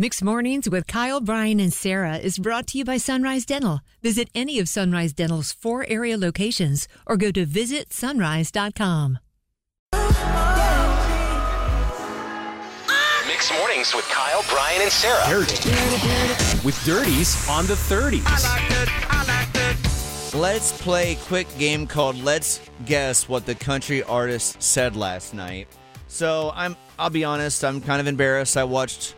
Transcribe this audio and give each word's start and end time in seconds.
Mixed 0.00 0.22
Mornings 0.22 0.70
with 0.70 0.86
Kyle, 0.86 1.20
Brian, 1.20 1.58
and 1.58 1.72
Sarah 1.72 2.18
is 2.18 2.38
brought 2.38 2.68
to 2.68 2.78
you 2.78 2.84
by 2.84 2.98
Sunrise 2.98 3.44
Dental. 3.44 3.80
Visit 4.00 4.30
any 4.32 4.60
of 4.60 4.68
Sunrise 4.68 5.12
Dental's 5.12 5.50
four 5.50 5.84
area 5.88 6.16
locations 6.16 6.86
or 7.04 7.16
go 7.16 7.32
to 7.32 7.44
visitsunrise.com. 7.44 9.18
Mixed 13.26 13.52
mornings 13.54 13.92
with 13.92 14.04
Kyle, 14.04 14.44
Brian, 14.48 14.82
and 14.82 14.92
Sarah. 14.92 15.20
Dirty. 15.28 15.68
With 16.64 16.80
Dirties 16.84 17.48
on 17.48 17.66
the 17.66 17.74
30s. 17.74 18.22
Let's 20.32 20.80
play 20.80 21.14
a 21.14 21.16
quick 21.16 21.48
game 21.58 21.88
called 21.88 22.14
Let's 22.22 22.60
Guess 22.86 23.28
What 23.28 23.46
the 23.46 23.56
Country 23.56 24.04
Artist 24.04 24.62
Said 24.62 24.94
Last 24.94 25.34
Night. 25.34 25.66
So 26.06 26.52
I'm 26.54 26.76
I'll 27.00 27.10
be 27.10 27.24
honest, 27.24 27.64
I'm 27.64 27.80
kind 27.80 28.00
of 28.00 28.06
embarrassed. 28.06 28.56
I 28.56 28.62
watched 28.64 29.14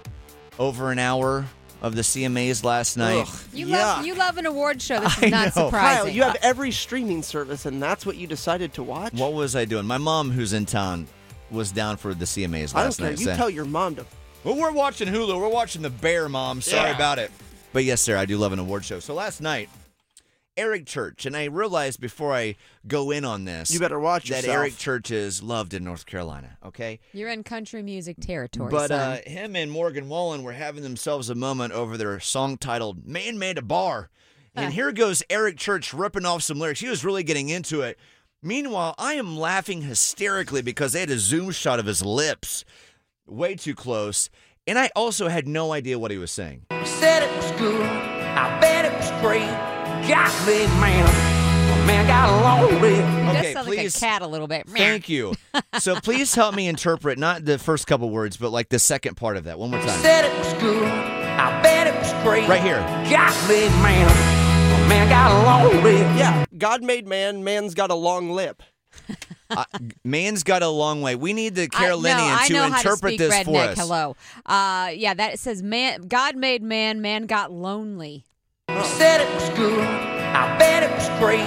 over 0.60 0.92
an 0.92 0.98
hour 1.00 1.46
of 1.82 1.96
the 1.96 2.02
CMAs 2.02 2.62
last 2.62 2.96
night. 2.98 3.26
You 3.54 3.66
Yuck. 3.66 3.70
love 3.72 4.06
you 4.06 4.14
love 4.14 4.36
an 4.36 4.44
award 4.46 4.80
show. 4.82 5.00
This 5.00 5.18
I 5.22 5.24
is 5.26 5.30
not 5.32 5.56
know. 5.56 5.64
surprising. 5.66 6.04
Kyle, 6.04 6.08
you 6.08 6.22
have 6.22 6.34
uh, 6.36 6.38
every 6.42 6.70
streaming 6.70 7.22
service, 7.22 7.64
and 7.66 7.82
that's 7.82 8.04
what 8.04 8.16
you 8.16 8.26
decided 8.26 8.74
to 8.74 8.82
watch. 8.82 9.14
What 9.14 9.32
was 9.32 9.56
I 9.56 9.64
doing? 9.64 9.86
My 9.86 9.96
mom, 9.98 10.30
who's 10.30 10.52
in 10.52 10.66
town, 10.66 11.08
was 11.50 11.72
down 11.72 11.96
for 11.96 12.12
the 12.14 12.26
CMAs 12.26 12.74
I 12.74 12.80
don't 12.80 12.84
last 12.84 12.98
care. 12.98 13.08
night. 13.10 13.18
You 13.18 13.24
saying, 13.24 13.36
tell 13.38 13.50
your 13.50 13.64
mom 13.64 13.96
to. 13.96 14.06
Well, 14.44 14.56
we're 14.56 14.72
watching 14.72 15.08
Hulu. 15.08 15.38
We're 15.40 15.48
watching 15.48 15.82
The 15.82 15.90
Bear, 15.90 16.28
Mom. 16.28 16.60
Sorry 16.60 16.90
Yeah. 16.90 16.94
about 16.94 17.18
it. 17.18 17.30
But 17.72 17.84
yes, 17.84 18.00
sir, 18.02 18.16
I 18.16 18.24
do 18.26 18.36
love 18.36 18.52
an 18.52 18.58
award 18.58 18.84
show. 18.84 19.00
So 19.00 19.14
last 19.14 19.40
night, 19.40 19.68
Eric 20.56 20.86
Church, 20.86 21.24
and 21.26 21.36
I 21.36 21.44
realized 21.44 22.00
before 22.00 22.34
I 22.34 22.56
go 22.86 23.10
in 23.10 23.24
on 23.24 23.44
this, 23.44 23.70
You 23.72 23.80
better 23.80 24.00
watch 24.00 24.28
that 24.28 24.36
yourself. 24.38 24.54
Eric 24.56 24.76
Church 24.76 25.10
is 25.10 25.42
loved 25.42 25.72
in 25.74 25.84
North 25.84 26.06
Carolina. 26.06 26.58
Okay, 26.64 27.00
You're 27.12 27.30
in 27.30 27.42
country 27.44 27.82
music 27.82 28.16
territory. 28.20 28.70
but 28.70 28.88
son. 28.88 29.00
uh, 29.00 29.20
him 29.28 29.56
and 29.56 29.70
Morgan 29.70 30.08
Wallen 30.08 30.42
were 30.42 30.52
having 30.52 30.82
themselves 30.82 31.30
a 31.30 31.34
moment 31.34 31.72
over 31.72 31.96
their 31.96 32.20
song 32.20 32.58
titled 32.58 33.06
"Man 33.06 33.38
Made 33.38 33.58
a 33.58 33.62
Bar," 33.62 34.10
and 34.54 34.72
here 34.74 34.92
goes 34.92 35.22
Eric 35.30 35.56
Church 35.56 35.94
ripping 35.94 36.26
off 36.26 36.42
some 36.42 36.58
lyrics. 36.58 36.80
He 36.80 36.88
was 36.88 37.04
really 37.04 37.22
getting 37.22 37.48
into 37.48 37.82
it. 37.82 37.98
Meanwhile, 38.42 38.94
I 38.98 39.14
am 39.14 39.36
laughing 39.38 39.82
hysterically 39.82 40.62
because 40.62 40.92
they 40.92 41.00
had 41.00 41.10
a 41.10 41.18
zoom 41.18 41.50
shot 41.52 41.78
of 41.78 41.86
his 41.86 42.02
lips, 42.02 42.64
way 43.26 43.54
too 43.54 43.74
close, 43.74 44.30
and 44.66 44.78
I 44.78 44.90
also 44.94 45.28
had 45.28 45.48
no 45.48 45.72
idea 45.72 45.98
what 45.98 46.10
he 46.10 46.18
was 46.18 46.30
saying. 46.30 46.66
Said 46.84 47.22
it 47.22 47.36
was 47.36 47.50
good. 47.52 47.82
I 47.82 48.58
bet 48.60 48.84
it 48.84 48.92
was 48.92 49.10
great. 49.20 49.48
Golly, 50.08 50.66
man. 50.80 51.06
Oh, 51.72 51.84
man, 51.86 52.06
got 52.06 52.28
a 52.28 52.42
long 52.42 52.82
way. 52.82 53.02
Okay, 53.36 53.52
sound 53.52 53.66
please. 53.66 53.76
like 53.78 53.86
a 53.96 54.00
cat 54.00 54.22
a 54.22 54.26
little 54.26 54.48
bit. 54.48 54.68
Thank 54.68 55.08
you. 55.08 55.34
So 55.78 55.94
please 55.94 56.34
help 56.34 56.54
me 56.54 56.66
interpret 56.68 57.18
not 57.18 57.44
the 57.44 57.56
first 57.56 57.86
couple 57.86 58.10
words, 58.10 58.36
but 58.36 58.50
like 58.50 58.68
the 58.68 58.78
second 58.78 59.16
part 59.16 59.36
of 59.36 59.44
that. 59.44 59.58
One 59.58 59.70
more 59.70 59.80
time. 59.80 59.98
Said 60.00 60.24
it 60.26 60.36
was 60.36 60.52
good. 60.54 60.82
I 60.84 61.62
bet 61.62 61.86
it 61.86 61.94
was 61.94 62.12
great. 62.22 62.46
Right 62.48 62.60
here. 62.60 62.80
Golly, 63.08 63.68
man. 63.80 64.06
Oh, 64.10 64.88
man, 64.88 65.08
got 65.08 65.30
a 65.30 65.44
long 65.44 65.82
way. 65.82 66.00
Yeah, 66.18 66.44
God 66.58 66.82
made 66.82 67.06
man. 67.06 67.44
Man's 67.44 67.72
got 67.74 67.90
a 67.90 67.94
long 67.94 68.30
lip. 68.30 68.62
Uh, 69.50 69.64
man's 70.04 70.42
got 70.42 70.62
a 70.62 70.68
long 70.68 71.02
way. 71.02 71.16
We 71.16 71.32
need 71.32 71.54
the 71.54 71.62
I, 71.62 71.64
no, 71.64 71.78
Carolinian 71.78 72.18
I 72.20 72.46
to 72.46 72.52
know 72.52 72.66
interpret 72.66 72.84
how 72.84 72.90
to 72.90 72.96
speak 72.96 73.18
this 73.18 73.34
redneck. 73.34 73.44
for 73.44 73.58
us. 73.58 73.78
Hello. 73.78 74.16
Uh, 74.46 74.90
yeah, 74.94 75.14
that 75.14 75.38
says 75.38 75.62
man. 75.62 76.02
God 76.02 76.36
made 76.36 76.62
man. 76.62 77.00
Man 77.00 77.26
got 77.26 77.52
lonely. 77.52 78.24
I 78.68 78.82
Said 78.84 79.20
it 79.20 79.34
was 79.34 79.48
good. 79.58 79.80
I 79.80 80.56
bet 80.58 80.84
it 80.84 80.90
was 80.90 81.08
great. 81.18 81.44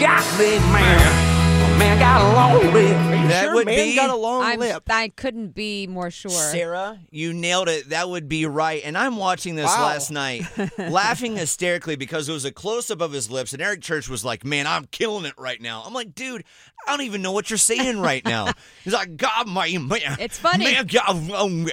God 0.00 0.24
Golly, 0.38 0.58
man. 0.72 1.33
Man, 1.78 1.98
got 1.98 2.20
a 2.20 2.32
long 2.34 2.72
way. 2.74 2.94
Are 2.94 3.14
you 3.22 3.28
That 3.28 3.42
sure 3.44 3.54
would 3.54 3.66
man 3.66 3.76
be- 3.76 3.94
got 3.96 4.10
a 4.10 4.16
long 4.16 4.42
I'm, 4.44 4.58
lip? 4.60 4.84
I 4.88 5.08
couldn't 5.08 5.54
be 5.54 5.86
more 5.86 6.10
sure. 6.10 6.30
Sarah, 6.30 7.00
you 7.10 7.32
nailed 7.32 7.68
it. 7.68 7.88
That 7.90 8.08
would 8.08 8.28
be 8.28 8.46
right. 8.46 8.80
And 8.84 8.96
I'm 8.96 9.16
watching 9.16 9.54
this 9.56 9.66
Wow. 9.66 9.86
last 9.86 10.10
night, 10.10 10.42
laughing 10.78 11.36
hysterically 11.36 11.96
because 11.96 12.28
it 12.28 12.32
was 12.32 12.44
a 12.44 12.52
close 12.52 12.90
up 12.90 13.00
of 13.00 13.12
his 13.12 13.30
lips. 13.30 13.52
And 13.52 13.60
Eric 13.62 13.80
Church 13.82 14.08
was 14.08 14.24
like, 14.24 14.44
Man, 14.44 14.66
I'm 14.66 14.84
killing 14.86 15.24
it 15.24 15.34
right 15.36 15.60
now. 15.60 15.82
I'm 15.84 15.92
like, 15.92 16.14
Dude, 16.14 16.44
I 16.86 16.90
don't 16.92 17.04
even 17.06 17.22
know 17.22 17.32
what 17.32 17.50
you're 17.50 17.56
saying 17.56 17.98
right 18.00 18.24
now. 18.26 18.52
He's 18.84 18.92
like, 18.92 19.16
God, 19.16 19.48
my 19.48 19.76
man. 19.78 20.16
It's 20.20 20.38
funny. 20.38 20.64
Man, 20.64 20.86
God, 20.86 21.04
oh, 21.32 21.66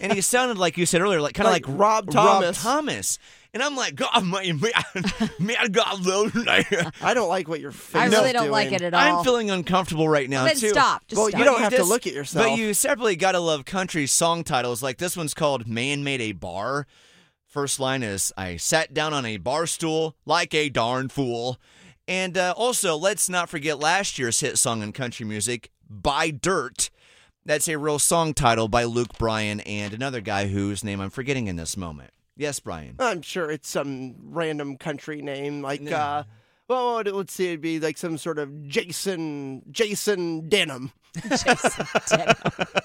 and 0.00 0.12
he 0.12 0.20
sounded 0.20 0.58
like 0.58 0.78
you 0.78 0.86
said 0.86 1.00
earlier, 1.02 1.20
like 1.20 1.34
kind 1.34 1.46
of 1.48 1.52
Like 1.52 1.68
like, 1.68 1.78
Rob 1.78 2.10
Thomas. 2.10 2.62
Thomas. 2.62 3.18
And 3.54 3.62
I'm 3.62 3.74
like, 3.76 3.94
God, 3.94 4.24
my 4.24 4.44
man, 4.52 4.60
man, 5.38 5.72
God, 5.72 6.04
lonely. 6.04 6.44
I 7.00 7.14
don't 7.14 7.28
like 7.30 7.48
what 7.48 7.60
your 7.60 7.72
face. 7.72 7.96
I 8.02 8.06
is 8.06 8.12
really 8.12 8.32
don't 8.32 8.42
doing. 8.42 8.52
like 8.52 8.72
it 8.72 8.82
at 8.82 8.92
all. 8.92 9.18
I'm 9.18 9.24
feeling 9.24 9.50
uncomfortable 9.50 10.06
right 10.08 10.28
now 10.28 10.44
Well, 10.44 10.52
then 10.52 10.60
too. 10.60 10.68
stop. 10.68 11.02
Just 11.08 11.18
Well, 11.18 11.28
stop. 11.30 11.38
you 11.38 11.44
don't 11.46 11.60
have 11.60 11.70
to 11.72 11.78
just- 11.78 11.88
look 11.88 12.06
at 12.06 12.12
yourself. 12.12 12.46
But 12.46 12.58
you 12.58 12.74
separately 12.74 13.16
gotta 13.16 13.40
love 13.40 13.64
country 13.64 14.06
song 14.06 14.44
titles. 14.44 14.82
Like 14.82 14.98
this 14.98 15.16
one's 15.16 15.32
called 15.34 15.66
"Man 15.66 16.04
Made 16.04 16.20
a 16.20 16.32
Bar." 16.32 16.86
First 17.46 17.80
line 17.80 18.02
is 18.02 18.32
"I 18.36 18.58
sat 18.58 18.92
down 18.92 19.14
on 19.14 19.24
a 19.24 19.38
bar 19.38 19.66
stool 19.66 20.14
like 20.26 20.52
a 20.52 20.68
darn 20.68 21.08
fool," 21.08 21.58
and 22.06 22.36
uh, 22.36 22.52
also 22.54 22.96
let's 22.96 23.30
not 23.30 23.48
forget 23.48 23.78
last 23.78 24.18
year's 24.18 24.40
hit 24.40 24.58
song 24.58 24.82
in 24.82 24.92
country 24.92 25.24
music, 25.24 25.70
"Buy 25.88 26.30
Dirt." 26.30 26.90
That's 27.46 27.66
a 27.66 27.78
real 27.78 27.98
song 27.98 28.34
title 28.34 28.68
by 28.68 28.84
Luke 28.84 29.16
Bryan 29.18 29.60
and 29.60 29.94
another 29.94 30.20
guy 30.20 30.48
whose 30.48 30.84
name 30.84 31.00
I'm 31.00 31.08
forgetting 31.08 31.46
in 31.46 31.56
this 31.56 31.78
moment. 31.78 32.10
Yes, 32.38 32.60
Brian. 32.60 32.94
I'm 33.00 33.20
sure 33.20 33.50
it's 33.50 33.68
some 33.68 34.14
random 34.30 34.76
country 34.78 35.20
name, 35.20 35.60
like 35.60 35.90
uh, 35.90 36.22
well, 36.68 37.02
let's 37.02 37.32
see, 37.32 37.48
it'd 37.48 37.60
be 37.60 37.80
like 37.80 37.98
some 37.98 38.16
sort 38.16 38.38
of 38.38 38.68
Jason 38.68 39.62
Jason 39.70 40.48
Denham. 40.48 40.92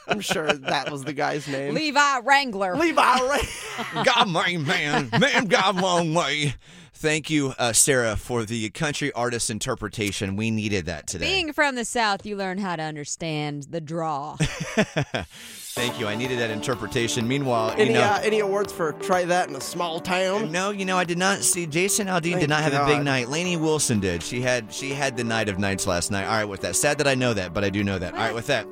I'm 0.08 0.22
sure 0.22 0.52
that 0.54 0.90
was 0.92 1.04
the 1.04 1.14
guy's 1.14 1.48
name. 1.48 1.76
Levi 1.76 2.20
Wrangler. 2.24 2.76
Levi 2.76 3.02
Wrangler. 3.22 4.04
God, 4.04 4.30
my 4.30 4.58
man, 4.58 5.10
man, 5.20 5.46
got 5.46 5.76
a 5.76 5.82
long 5.82 6.14
way. 6.16 6.56
Thank 7.04 7.30
you, 7.30 7.54
uh, 7.60 7.74
Sarah, 7.74 8.16
for 8.16 8.46
the 8.46 8.70
country 8.70 9.12
artist 9.12 9.50
interpretation. 9.50 10.38
We 10.38 10.52
needed 10.52 10.86
that 10.86 11.06
today. 11.06 11.26
Being 11.26 11.52
from 11.52 11.76
the 11.76 11.84
South, 11.84 12.26
you 12.26 12.38
learn 12.38 12.58
how 12.58 12.78
to 12.78 12.82
understand 12.82 13.64
the 13.64 13.82
draw. 13.82 14.38
Thank 14.38 16.00
you. 16.00 16.08
I 16.08 16.16
needed 16.16 16.40
that 16.40 16.50
interpretation. 16.50 17.28
Meanwhile, 17.28 17.72
Any 17.72 17.88
you 17.88 17.94
know, 17.96 18.04
uh, 18.04 18.22
any 18.24 18.40
awards 18.40 18.72
for 18.72 18.94
try 18.94 19.26
that 19.26 19.50
in 19.50 19.56
a 19.58 19.60
small 19.60 20.00
town? 20.00 20.50
no, 20.54 20.70
you 20.70 20.86
know, 20.86 20.98
I 20.98 21.04
did 21.04 21.18
not 21.18 21.40
see 21.40 21.66
Jason 21.66 22.08
Aldean 22.08 22.22
Thank 22.22 22.40
did 22.40 22.50
not 22.50 22.64
have 22.64 22.74
a 22.74 22.86
big 22.86 23.04
night. 23.04 23.28
Lainey 23.28 23.58
Wilson 23.58 24.00
did. 24.00 24.24
She 24.24 24.40
had 24.40 24.72
she 24.72 24.92
had 24.92 25.18
the 25.18 25.26
night 25.26 25.50
of 25.50 25.60
nights 25.60 25.86
last 25.86 26.10
night. 26.10 26.24
All 26.24 26.32
right, 26.38 26.46
with 26.46 26.62
that. 26.62 26.78
Sad 26.78 27.00
that 27.00 27.08
I 27.08 27.16
know 27.16 27.34
that, 27.34 27.54
but 27.54 27.66
I 27.66 27.70
do 27.70 27.84
know 27.84 28.00
that. 28.00 28.14
All 28.14 28.20
right, 28.22 28.34
with 28.34 28.48
that. 28.48 28.66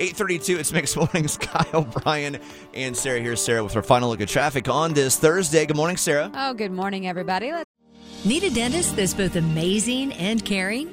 832, 0.00 0.58
it's 0.58 0.72
Mixed 0.72 0.94
Mornings. 0.94 1.36
Kyle, 1.40 1.84
Brian, 1.84 2.38
and 2.74 2.94
Sarah. 2.94 3.18
Here's 3.18 3.40
Sarah 3.40 3.64
with 3.64 3.72
her 3.72 3.82
final 3.82 4.10
look 4.10 4.20
at 4.20 4.28
traffic 4.28 4.68
on 4.68 4.92
this 4.92 5.16
Thursday. 5.16 5.64
Good 5.64 5.76
morning, 5.76 5.96
Sarah. 5.96 6.30
oh, 6.34 6.52
good 6.52 6.70
morning, 6.70 7.06
everybody. 7.06 7.50
Let's 7.50 7.77
Need 8.24 8.42
a 8.42 8.50
dentist 8.50 8.96
that's 8.96 9.14
both 9.14 9.36
amazing 9.36 10.12
and 10.14 10.44
caring? 10.44 10.92